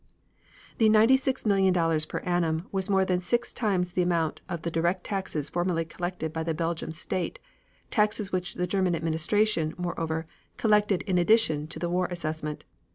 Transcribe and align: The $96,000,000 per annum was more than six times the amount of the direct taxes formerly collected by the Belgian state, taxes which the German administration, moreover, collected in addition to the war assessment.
The 0.79 0.89
$96,000,000 0.89 2.07
per 2.07 2.17
annum 2.21 2.65
was 2.71 2.89
more 2.89 3.05
than 3.05 3.19
six 3.19 3.53
times 3.53 3.93
the 3.93 4.01
amount 4.01 4.41
of 4.49 4.63
the 4.63 4.71
direct 4.71 5.03
taxes 5.03 5.47
formerly 5.47 5.85
collected 5.85 6.33
by 6.33 6.41
the 6.41 6.55
Belgian 6.55 6.91
state, 6.91 7.37
taxes 7.91 8.31
which 8.31 8.55
the 8.55 8.65
German 8.65 8.95
administration, 8.95 9.75
moreover, 9.77 10.25
collected 10.57 11.03
in 11.03 11.19
addition 11.19 11.67
to 11.67 11.77
the 11.77 11.87
war 11.87 12.07
assessment. 12.07 12.65